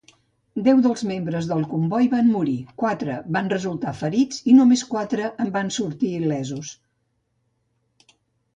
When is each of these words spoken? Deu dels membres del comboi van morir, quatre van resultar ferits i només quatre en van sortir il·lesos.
Deu 0.67 0.79
dels 0.85 1.03
membres 1.09 1.49
del 1.51 1.59
comboi 1.73 2.07
van 2.13 2.31
morir, 2.37 2.55
quatre 2.85 3.19
van 3.37 3.51
resultar 3.53 3.93
ferits 3.99 4.41
i 4.53 4.57
només 4.61 4.85
quatre 4.97 5.29
en 5.45 5.55
van 5.59 5.73
sortir 5.79 6.11
il·lesos. 6.23 6.75